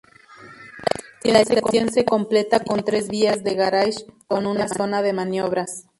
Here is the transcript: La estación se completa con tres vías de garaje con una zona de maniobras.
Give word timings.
La 1.23 1.41
estación 1.41 1.91
se 1.91 2.05
completa 2.05 2.61
con 2.61 2.83
tres 2.83 3.07
vías 3.07 3.43
de 3.43 3.53
garaje 3.53 3.91
con 4.27 4.47
una 4.47 4.67
zona 4.67 5.03
de 5.03 5.13
maniobras. 5.13 5.85